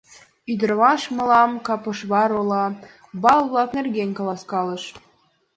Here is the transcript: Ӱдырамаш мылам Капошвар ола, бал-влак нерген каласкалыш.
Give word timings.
Ӱдырамаш 0.51 1.01
мылам 1.15 1.51
Капошвар 1.65 2.31
ола, 2.39 2.65
бал-влак 3.21 3.69
нерген 3.77 4.09
каласкалыш. 4.17 4.83